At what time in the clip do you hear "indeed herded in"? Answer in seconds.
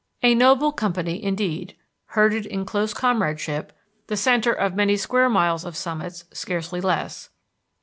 1.23-2.65